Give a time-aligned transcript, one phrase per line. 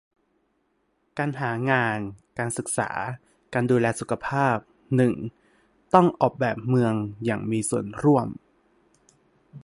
[1.17, 1.99] การหางาน
[2.37, 2.89] การศึกษา
[3.53, 4.55] การดูแลสุขภาพ
[4.95, 5.13] หนึ่ง
[5.93, 6.93] ต้องออกแบบเมือง
[7.25, 8.27] อย่างมีส่วนร่วม